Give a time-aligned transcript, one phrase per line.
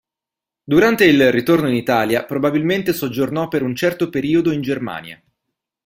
[0.63, 5.21] Durante il ritorno in Italia probabilmente soggiornò per un certo periodo in Germania.